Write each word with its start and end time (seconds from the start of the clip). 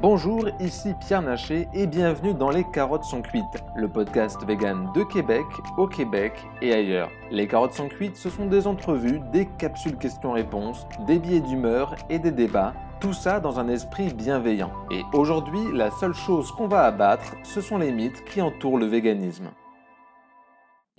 Bonjour, 0.00 0.46
ici 0.60 0.94
Pierre 1.00 1.22
Naché 1.22 1.66
et 1.74 1.88
bienvenue 1.88 2.32
dans 2.32 2.50
Les 2.50 2.62
Carottes 2.62 3.02
sont 3.02 3.20
cuites, 3.20 3.64
le 3.74 3.88
podcast 3.88 4.40
vegan 4.46 4.92
de 4.94 5.02
Québec, 5.02 5.44
au 5.76 5.88
Québec 5.88 6.34
et 6.62 6.72
ailleurs. 6.72 7.10
Les 7.32 7.48
Carottes 7.48 7.72
sont 7.72 7.88
cuites, 7.88 8.16
ce 8.16 8.30
sont 8.30 8.46
des 8.46 8.68
entrevues, 8.68 9.18
des 9.32 9.46
capsules 9.58 9.96
questions-réponses, 9.96 10.86
des 11.08 11.18
billets 11.18 11.40
d'humeur 11.40 11.96
et 12.10 12.20
des 12.20 12.30
débats, 12.30 12.74
tout 13.00 13.12
ça 13.12 13.40
dans 13.40 13.58
un 13.58 13.66
esprit 13.66 14.14
bienveillant. 14.14 14.70
Et 14.92 15.02
aujourd'hui, 15.12 15.64
la 15.74 15.90
seule 15.90 16.14
chose 16.14 16.52
qu'on 16.52 16.68
va 16.68 16.84
abattre, 16.84 17.34
ce 17.42 17.60
sont 17.60 17.78
les 17.78 17.90
mythes 17.90 18.24
qui 18.24 18.40
entourent 18.40 18.78
le 18.78 18.86
véganisme 18.86 19.50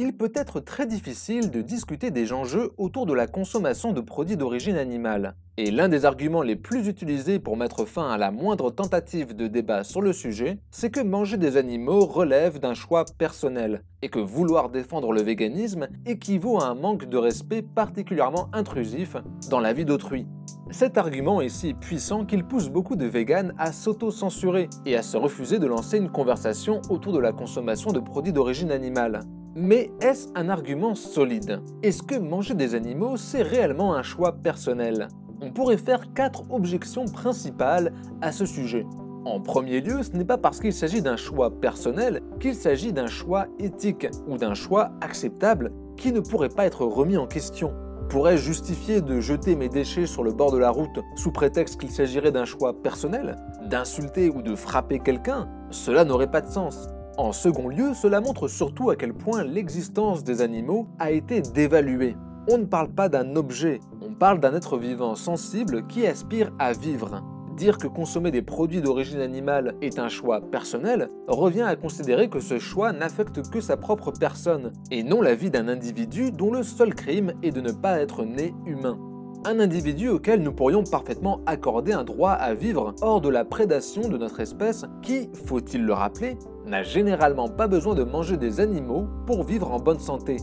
il 0.00 0.16
peut 0.16 0.30
être 0.36 0.60
très 0.60 0.86
difficile 0.86 1.50
de 1.50 1.60
discuter 1.60 2.12
des 2.12 2.32
enjeux 2.32 2.70
autour 2.78 3.04
de 3.04 3.12
la 3.12 3.26
consommation 3.26 3.92
de 3.92 4.00
produits 4.00 4.36
d'origine 4.36 4.76
animale. 4.76 5.34
Et 5.56 5.72
l'un 5.72 5.88
des 5.88 6.04
arguments 6.04 6.42
les 6.42 6.54
plus 6.54 6.86
utilisés 6.86 7.40
pour 7.40 7.56
mettre 7.56 7.84
fin 7.84 8.08
à 8.08 8.16
la 8.16 8.30
moindre 8.30 8.70
tentative 8.70 9.34
de 9.34 9.48
débat 9.48 9.82
sur 9.82 10.00
le 10.00 10.12
sujet, 10.12 10.60
c'est 10.70 10.90
que 10.90 11.00
manger 11.00 11.36
des 11.36 11.56
animaux 11.56 12.06
relève 12.06 12.60
d'un 12.60 12.74
choix 12.74 13.04
personnel, 13.18 13.82
et 14.00 14.08
que 14.08 14.20
vouloir 14.20 14.70
défendre 14.70 15.12
le 15.12 15.20
véganisme 15.20 15.88
équivaut 16.06 16.60
à 16.60 16.68
un 16.68 16.74
manque 16.76 17.06
de 17.06 17.16
respect 17.16 17.62
particulièrement 17.62 18.48
intrusif 18.52 19.16
dans 19.50 19.58
la 19.58 19.72
vie 19.72 19.84
d'autrui. 19.84 20.28
Cet 20.70 20.96
argument 20.96 21.40
est 21.40 21.48
si 21.48 21.74
puissant 21.74 22.24
qu'il 22.24 22.44
pousse 22.44 22.68
beaucoup 22.68 22.94
de 22.94 23.06
véganes 23.06 23.52
à 23.58 23.72
s'auto-censurer 23.72 24.70
et 24.86 24.94
à 24.94 25.02
se 25.02 25.16
refuser 25.16 25.58
de 25.58 25.66
lancer 25.66 25.98
une 25.98 26.12
conversation 26.12 26.82
autour 26.88 27.12
de 27.12 27.18
la 27.18 27.32
consommation 27.32 27.90
de 27.90 27.98
produits 27.98 28.32
d'origine 28.32 28.70
animale. 28.70 29.22
Mais 29.60 29.90
est-ce 30.00 30.28
un 30.36 30.50
argument 30.50 30.94
solide? 30.94 31.60
Est-ce 31.82 32.04
que 32.04 32.14
manger 32.14 32.54
des 32.54 32.76
animaux, 32.76 33.16
c'est 33.16 33.42
réellement 33.42 33.92
un 33.96 34.04
choix 34.04 34.30
personnel? 34.30 35.08
On 35.40 35.50
pourrait 35.50 35.78
faire 35.78 36.12
quatre 36.14 36.44
objections 36.50 37.06
principales 37.06 37.92
à 38.20 38.30
ce 38.30 38.46
sujet. 38.46 38.86
En 39.24 39.40
premier 39.40 39.80
lieu, 39.80 40.04
ce 40.04 40.12
n'est 40.12 40.24
pas 40.24 40.38
parce 40.38 40.60
qu'il 40.60 40.72
s'agit 40.72 41.02
d'un 41.02 41.16
choix 41.16 41.50
personnel 41.50 42.22
qu'il 42.38 42.54
s'agit 42.54 42.92
d'un 42.92 43.08
choix 43.08 43.46
éthique 43.58 44.06
ou 44.28 44.36
d'un 44.36 44.54
choix 44.54 44.92
acceptable 45.00 45.72
qui 45.96 46.12
ne 46.12 46.20
pourrait 46.20 46.50
pas 46.50 46.64
être 46.64 46.84
remis 46.84 47.16
en 47.16 47.26
question. 47.26 47.74
Pourrais-je 48.10 48.44
justifier 48.44 49.00
de 49.00 49.18
jeter 49.18 49.56
mes 49.56 49.68
déchets 49.68 50.06
sur 50.06 50.22
le 50.22 50.32
bord 50.32 50.52
de 50.52 50.58
la 50.58 50.70
route 50.70 51.00
sous 51.16 51.32
prétexte 51.32 51.80
qu'il 51.80 51.90
s'agirait 51.90 52.30
d'un 52.30 52.44
choix 52.44 52.80
personnel? 52.80 53.34
D'insulter 53.68 54.30
ou 54.30 54.40
de 54.40 54.54
frapper 54.54 55.00
quelqu'un? 55.00 55.48
Cela 55.70 56.04
n'aurait 56.04 56.30
pas 56.30 56.42
de 56.42 56.48
sens. 56.48 56.86
En 57.18 57.32
second 57.32 57.66
lieu, 57.66 57.94
cela 57.94 58.20
montre 58.20 58.46
surtout 58.46 58.90
à 58.90 58.96
quel 58.96 59.12
point 59.12 59.42
l'existence 59.42 60.22
des 60.22 60.40
animaux 60.40 60.86
a 61.00 61.10
été 61.10 61.42
dévaluée. 61.42 62.16
On 62.48 62.58
ne 62.58 62.64
parle 62.64 62.90
pas 62.90 63.08
d'un 63.08 63.34
objet, 63.34 63.80
on 64.00 64.14
parle 64.14 64.38
d'un 64.38 64.54
être 64.54 64.78
vivant 64.78 65.16
sensible 65.16 65.84
qui 65.88 66.06
aspire 66.06 66.52
à 66.60 66.72
vivre. 66.72 67.24
Dire 67.56 67.76
que 67.76 67.88
consommer 67.88 68.30
des 68.30 68.40
produits 68.40 68.82
d'origine 68.82 69.18
animale 69.18 69.74
est 69.82 69.98
un 69.98 70.08
choix 70.08 70.40
personnel 70.40 71.10
revient 71.26 71.62
à 71.62 71.74
considérer 71.74 72.28
que 72.28 72.38
ce 72.38 72.60
choix 72.60 72.92
n'affecte 72.92 73.50
que 73.50 73.60
sa 73.60 73.76
propre 73.76 74.12
personne, 74.12 74.72
et 74.92 75.02
non 75.02 75.20
la 75.20 75.34
vie 75.34 75.50
d'un 75.50 75.66
individu 75.66 76.30
dont 76.30 76.52
le 76.52 76.62
seul 76.62 76.94
crime 76.94 77.32
est 77.42 77.50
de 77.50 77.60
ne 77.60 77.72
pas 77.72 77.98
être 77.98 78.22
né 78.22 78.54
humain 78.64 78.96
un 79.44 79.60
individu 79.60 80.08
auquel 80.08 80.42
nous 80.42 80.52
pourrions 80.52 80.84
parfaitement 80.84 81.40
accorder 81.46 81.92
un 81.92 82.04
droit 82.04 82.32
à 82.32 82.54
vivre 82.54 82.94
hors 83.00 83.20
de 83.20 83.28
la 83.28 83.44
prédation 83.44 84.08
de 84.08 84.18
notre 84.18 84.40
espèce 84.40 84.84
qui, 85.02 85.30
faut-il 85.46 85.84
le 85.84 85.92
rappeler, 85.92 86.36
n'a 86.68 86.82
généralement 86.82 87.48
pas 87.48 87.66
besoin 87.66 87.94
de 87.94 88.04
manger 88.04 88.36
des 88.36 88.60
animaux 88.60 89.08
pour 89.26 89.44
vivre 89.44 89.70
en 89.72 89.78
bonne 89.78 89.98
santé. 89.98 90.36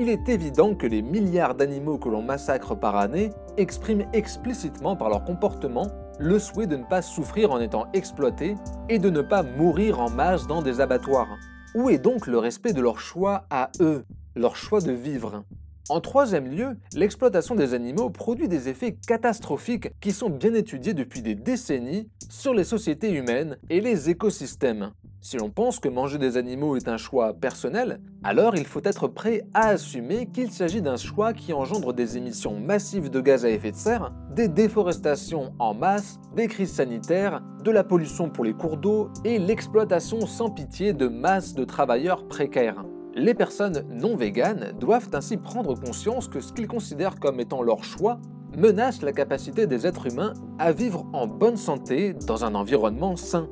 Il 0.00 0.08
est 0.08 0.28
évident 0.28 0.74
que 0.74 0.86
les 0.86 1.02
milliards 1.02 1.54
d'animaux 1.54 1.98
que 1.98 2.08
l'on 2.08 2.22
massacre 2.22 2.74
par 2.74 2.96
année 2.96 3.30
expriment 3.56 4.06
explicitement 4.12 4.96
par 4.96 5.08
leur 5.08 5.24
comportement 5.24 5.88
le 6.20 6.38
souhait 6.38 6.66
de 6.66 6.76
ne 6.76 6.84
pas 6.84 7.02
souffrir 7.02 7.50
en 7.50 7.60
étant 7.60 7.86
exploités 7.92 8.54
et 8.88 8.98
de 8.98 9.10
ne 9.10 9.22
pas 9.22 9.42
mourir 9.42 10.00
en 10.00 10.10
masse 10.10 10.46
dans 10.46 10.62
des 10.62 10.80
abattoirs. 10.80 11.36
Où 11.74 11.90
est 11.90 11.98
donc 11.98 12.26
le 12.26 12.38
respect 12.38 12.72
de 12.72 12.80
leur 12.80 13.00
choix 13.00 13.44
à 13.50 13.70
eux, 13.80 14.04
leur 14.36 14.56
choix 14.56 14.80
de 14.80 14.92
vivre? 14.92 15.44
En 15.90 16.00
troisième 16.00 16.48
lieu, 16.48 16.76
l'exploitation 16.94 17.54
des 17.54 17.72
animaux 17.72 18.10
produit 18.10 18.46
des 18.46 18.68
effets 18.68 18.96
catastrophiques 19.06 19.90
qui 20.00 20.12
sont 20.12 20.28
bien 20.28 20.54
étudiés 20.54 20.92
depuis 20.92 21.22
des 21.22 21.34
décennies 21.34 22.10
sur 22.28 22.52
les 22.52 22.64
sociétés 22.64 23.10
humaines 23.10 23.56
et 23.70 23.80
les 23.80 24.10
écosystèmes. 24.10 24.92
Si 25.20 25.36
l'on 25.36 25.50
pense 25.50 25.80
que 25.80 25.88
manger 25.88 26.16
des 26.16 26.36
animaux 26.36 26.76
est 26.76 26.86
un 26.86 26.96
choix 26.96 27.32
personnel, 27.32 28.00
alors 28.22 28.54
il 28.54 28.64
faut 28.64 28.80
être 28.84 29.08
prêt 29.08 29.42
à 29.52 29.68
assumer 29.70 30.26
qu'il 30.26 30.52
s'agit 30.52 30.80
d'un 30.80 30.96
choix 30.96 31.32
qui 31.32 31.52
engendre 31.52 31.92
des 31.92 32.16
émissions 32.16 32.60
massives 32.60 33.10
de 33.10 33.20
gaz 33.20 33.44
à 33.44 33.50
effet 33.50 33.72
de 33.72 33.76
serre, 33.76 34.12
des 34.30 34.46
déforestations 34.46 35.54
en 35.58 35.74
masse, 35.74 36.20
des 36.36 36.46
crises 36.46 36.72
sanitaires, 36.72 37.42
de 37.64 37.70
la 37.72 37.82
pollution 37.82 38.30
pour 38.30 38.44
les 38.44 38.52
cours 38.52 38.76
d'eau 38.76 39.10
et 39.24 39.40
l'exploitation 39.40 40.24
sans 40.24 40.50
pitié 40.50 40.92
de 40.92 41.08
masses 41.08 41.52
de 41.54 41.64
travailleurs 41.64 42.28
précaires. 42.28 42.84
Les 43.14 43.34
personnes 43.34 43.84
non 43.90 44.14
véganes 44.14 44.72
doivent 44.78 45.10
ainsi 45.12 45.36
prendre 45.36 45.74
conscience 45.74 46.28
que 46.28 46.40
ce 46.40 46.52
qu'ils 46.52 46.68
considèrent 46.68 47.18
comme 47.18 47.40
étant 47.40 47.62
leur 47.62 47.82
choix 47.82 48.20
menace 48.56 49.02
la 49.02 49.12
capacité 49.12 49.66
des 49.66 49.84
êtres 49.84 50.06
humains 50.06 50.34
à 50.60 50.70
vivre 50.70 51.06
en 51.12 51.26
bonne 51.26 51.56
santé 51.56 52.14
dans 52.14 52.44
un 52.44 52.54
environnement 52.54 53.16
sain. 53.16 53.48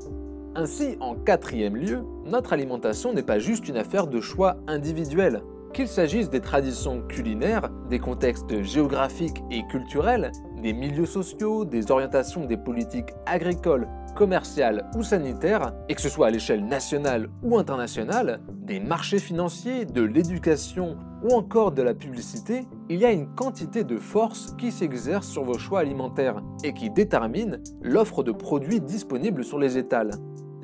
Ainsi, 0.59 0.97
en 1.01 1.15
quatrième 1.15 1.77
lieu, 1.77 2.03
notre 2.25 2.55
alimentation 2.55 3.13
n'est 3.13 3.23
pas 3.23 3.39
juste 3.39 3.69
une 3.69 3.77
affaire 3.77 4.07
de 4.07 4.23
choix 4.23 4.57
individuel. 4.67 5.43
Qu'il 5.75 5.87
s'agisse 5.87 6.31
des 6.31 6.41
traditions 6.41 7.03
culinaires, 7.03 7.69
des 7.91 7.99
contextes 7.99 8.63
géographiques 8.63 9.43
et 9.51 9.67
culturels, 9.67 10.33
des 10.63 10.73
milieux 10.73 11.05
sociaux, 11.05 11.67
des 11.67 11.91
orientations 11.91 12.47
des 12.47 12.57
politiques 12.57 13.11
agricoles, 13.27 13.87
commerciales 14.15 14.91
ou 14.97 15.03
sanitaires, 15.03 15.75
et 15.91 15.95
que 15.95 16.01
ce 16.01 16.09
soit 16.09 16.29
à 16.29 16.31
l'échelle 16.31 16.65
nationale 16.65 17.29
ou 17.43 17.59
internationale, 17.59 18.41
des 18.49 18.81
marchés 18.81 19.19
financiers, 19.19 19.85
de 19.85 20.01
l'éducation 20.01 20.97
ou 21.23 21.35
encore 21.35 21.73
de 21.73 21.83
la 21.83 21.93
publicité, 21.93 22.67
il 22.89 22.99
y 22.99 23.05
a 23.05 23.13
une 23.13 23.29
quantité 23.35 23.85
de 23.85 23.99
force 23.99 24.55
qui 24.57 24.73
s'exerce 24.73 25.29
sur 25.29 25.45
vos 25.45 25.59
choix 25.59 25.81
alimentaires 25.81 26.43
et 26.65 26.73
qui 26.73 26.89
détermine 26.89 27.61
l'offre 27.83 28.23
de 28.23 28.33
produits 28.33 28.81
disponibles 28.81 29.45
sur 29.45 29.59
les 29.59 29.77
étals. 29.77 30.13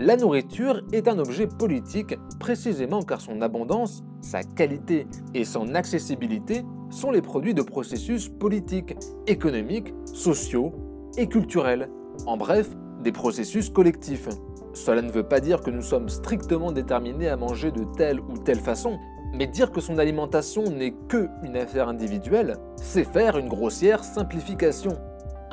La 0.05 0.17
nourriture 0.17 0.83
est 0.91 1.07
un 1.07 1.17
objet 1.21 1.47
politique 1.47 2.17
précisément 2.41 3.03
car 3.03 3.21
son 3.21 3.41
abondance, 3.41 4.03
sa 4.21 4.43
qualité 4.43 5.07
et 5.33 5.45
son 5.45 5.77
accessibilité 5.77 6.65
sont 6.91 7.13
les 7.13 7.23
produits 7.23 7.55
de 7.55 7.63
processus 7.63 8.29
politiques, 8.29 8.97
économiques, 9.29 9.95
sociaux 10.07 10.73
et 11.17 11.29
culturels. 11.29 11.89
En 12.27 12.37
bref, 12.37 12.69
des 13.05 13.13
processus 13.13 13.71
collectifs. 13.71 14.29
Cela 14.75 15.03
ne 15.03 15.13
veut 15.13 15.29
pas 15.29 15.39
dire 15.39 15.61
que 15.61 15.71
nous 15.71 15.83
sommes 15.83 16.09
strictement 16.09 16.73
déterminés 16.73 17.29
à 17.29 17.37
manger 17.37 17.71
de 17.71 17.85
telle 17.97 18.19
ou 18.19 18.39
telle 18.39 18.59
façon, 18.59 18.99
mais 19.33 19.47
dire 19.47 19.71
que 19.71 19.81
son 19.81 19.99
alimentation 19.99 20.65
n'est 20.65 20.97
que 21.09 21.29
une 21.45 21.57
affaire 21.57 21.89
individuelle, 21.89 22.57
c'est 22.75 23.05
faire 23.05 23.39
une 23.39 23.49
grossière 23.49 24.03
simplification. 24.03 24.99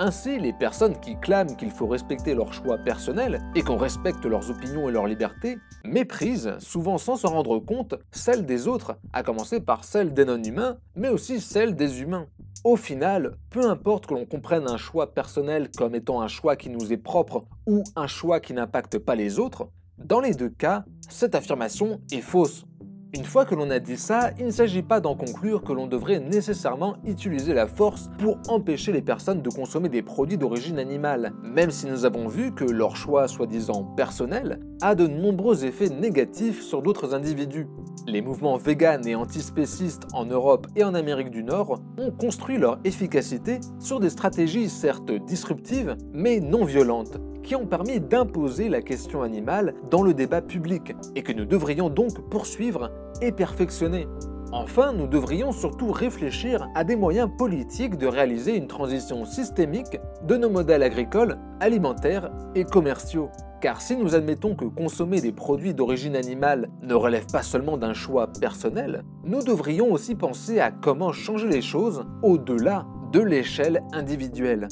Ainsi, 0.02 0.40
les 0.40 0.54
personnes 0.54 0.98
qui 1.02 1.20
clament 1.20 1.58
qu'il 1.58 1.72
faut 1.72 1.86
respecter 1.86 2.34
leurs 2.34 2.54
choix 2.54 2.78
personnels 2.78 3.42
et 3.54 3.64
qu'on 3.64 3.76
respecte 3.76 4.24
leurs 4.24 4.50
opinions 4.50 4.88
et 4.88 4.94
leurs 4.94 5.08
libertés 5.08 5.58
méprisent, 5.84 6.56
souvent 6.60 6.98
sans 6.98 7.18
se 7.18 7.28
rendre 7.28 7.60
compte, 7.60 7.96
celles 8.10 8.46
des 8.46 8.70
autres, 8.70 8.98
à 9.12 9.24
commencer 9.24 9.60
par 9.60 9.84
celles 9.84 10.14
des 10.14 10.24
non-humains, 10.24 10.78
mais 10.96 11.10
aussi 11.10 11.42
celles 11.42 11.76
des 11.76 12.02
humains. 12.02 12.28
Au 12.64 12.78
final, 12.78 13.36
peu 13.50 13.70
importe 13.70 14.06
que 14.06 14.14
l'on 14.14 14.26
comprenne 14.26 14.70
un 14.70 14.78
choix 14.78 15.14
personnel 15.14 15.70
comme 15.78 15.96
étant 15.96 16.22
un 16.22 16.30
choix 16.30 16.56
qui 16.56 16.70
nous 16.70 16.94
est 16.94 16.98
propre 16.98 17.44
ou 17.68 17.84
un 17.98 18.08
choix 18.08 18.40
qui 18.40 18.54
n'impacte 18.54 19.00
pas 19.00 19.16
les 19.16 19.38
autres, 19.38 19.68
dans 19.98 20.22
les 20.22 20.34
deux 20.34 20.50
cas, 20.50 20.86
cette 21.10 21.36
affirmation 21.36 22.00
est 22.10 22.22
fausse. 22.22 22.66
Une 23.12 23.24
fois 23.24 23.44
que 23.44 23.56
l'on 23.56 23.72
a 23.72 23.80
dit 23.80 23.98
ça, 23.98 24.30
il 24.38 24.46
ne 24.46 24.52
s'agit 24.52 24.84
pas 24.84 25.00
d'en 25.00 25.16
conclure 25.16 25.64
que 25.64 25.74
l'on 25.74 25.88
devrait 25.88 26.20
nécessairement 26.20 26.98
utiliser 27.04 27.56
la 27.56 27.66
force 27.66 28.12
pour 28.20 28.38
empêcher 28.48 28.92
les 28.92 29.02
personnes 29.02 29.42
de 29.42 29.50
consommer 29.50 29.90
des 29.90 30.04
produits 30.04 30.38
d'origine 30.38 30.78
animale, 30.78 31.34
même 31.42 31.72
si 31.72 31.88
nous 31.88 32.06
avons 32.06 32.28
vu 32.28 32.54
que 32.54 32.66
leur 32.66 32.96
choix 32.96 33.28
soi-disant 33.28 33.84
personnel 33.84 34.60
a 34.82 34.94
de 34.94 35.08
nombreux 35.08 35.66
effets 35.66 35.90
négatifs 35.90 36.62
sur 36.62 36.84
d'autres 36.84 37.16
individus. 37.16 37.66
Les 38.06 38.22
mouvements 38.22 38.58
véganes 38.58 39.08
et 39.08 39.16
antispécistes 39.16 40.04
en 40.14 40.26
Europe 40.26 40.68
et 40.76 40.84
en 40.84 40.94
Amérique 40.94 41.32
du 41.32 41.44
Nord 41.44 41.82
ont 41.98 42.12
construit 42.12 42.60
leur 42.60 42.80
efficacité 42.84 43.60
sur 43.80 44.00
des 44.00 44.12
stratégies 44.12 44.70
certes 44.70 45.12
disruptives, 45.12 45.98
mais 46.14 46.40
non 46.40 46.64
violentes, 46.64 47.18
qui 47.42 47.56
ont 47.56 47.66
permis 47.66 48.00
d'imposer 48.00 48.70
la 48.70 48.84
question 48.84 49.24
animale 49.24 49.74
dans 49.90 50.04
le 50.04 50.14
débat 50.14 50.42
public 50.42 50.94
et 51.16 51.24
que 51.24 51.34
nous 51.34 51.46
devrions 51.46 51.90
donc 51.90 52.30
poursuivre 52.30 52.92
et 53.22 53.32
perfectionner. 53.32 54.08
Enfin, 54.52 54.94
nous 54.94 55.06
devrions 55.06 55.52
surtout 55.52 55.92
réfléchir 55.92 56.68
à 56.74 56.84
des 56.84 56.96
moyens 56.96 57.30
politiques 57.38 57.98
de 57.98 58.08
réaliser 58.08 58.56
une 58.56 58.68
transition 58.68 59.24
systémique 59.24 60.00
de 60.24 60.38
nos 60.38 60.50
modèles 60.50 60.82
agricoles, 60.82 61.38
alimentaires 61.60 62.32
et 62.56 62.64
commerciaux. 62.64 63.30
Car 63.62 63.82
si 63.82 63.96
nous 63.96 64.16
admettons 64.16 64.56
que 64.56 64.66
consommer 64.66 65.22
des 65.22 65.34
produits 65.34 65.76
d'origine 65.76 66.16
animale 66.16 66.70
ne 66.82 66.94
relève 66.96 67.28
pas 67.28 67.44
seulement 67.44 67.78
d'un 67.78 67.94
choix 67.94 68.28
personnel, 68.40 69.04
nous 69.24 69.44
devrions 69.44 69.92
aussi 69.92 70.16
penser 70.16 70.60
à 70.60 70.72
comment 70.72 71.12
changer 71.12 71.48
les 71.48 71.62
choses 71.62 72.06
au-delà 72.24 72.88
de 73.12 73.20
l'échelle 73.20 73.84
individuelle. 73.92 74.68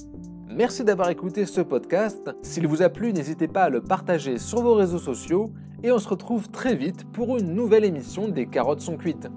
Merci 0.57 0.83
d'avoir 0.83 1.11
écouté 1.11 1.45
ce 1.45 1.61
podcast. 1.61 2.31
S'il 2.41 2.65
vous 2.65 2.81
a 2.81 2.89
plu, 2.89 3.13
n'hésitez 3.13 3.47
pas 3.47 3.65
à 3.65 3.69
le 3.69 3.79
partager 3.79 4.39
sur 4.39 4.63
vos 4.63 4.73
réseaux 4.73 4.97
sociaux 4.97 5.51
et 5.83 5.91
on 5.91 5.99
se 5.99 6.09
retrouve 6.09 6.49
très 6.49 6.73
vite 6.73 7.03
pour 7.11 7.37
une 7.37 7.53
nouvelle 7.53 7.85
émission 7.85 8.27
des 8.27 8.47
carottes 8.47 8.81
sont 8.81 8.97
cuites. 8.97 9.27